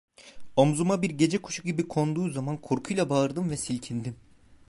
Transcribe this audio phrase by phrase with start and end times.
[0.55, 4.15] Omuzuma bir gece kuşu gibi konduğu zaman korkuyla bağırdım ve silkindim.